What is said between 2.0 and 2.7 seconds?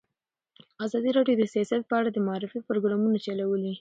د معارفې